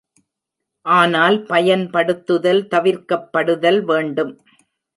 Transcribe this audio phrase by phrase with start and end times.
[0.85, 4.33] ஆனால், பயன்படுத்துதல் தவிர்க்கப்படுதல் வேண்டும்.